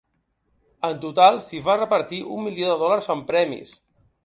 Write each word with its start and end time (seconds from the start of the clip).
En 0.89 0.95
total, 1.03 1.37
s’hi 1.49 1.61
va 1.67 1.77
repartir 1.77 2.23
un 2.39 2.43
milió 2.49 2.73
de 2.73 2.81
dòlars 2.85 3.13
en 3.17 3.25
premis. 3.31 3.79